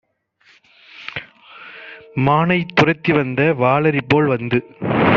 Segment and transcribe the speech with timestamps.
[2.19, 4.59] மானைத் துரத்திவந்த வாளரிபோல் வந்து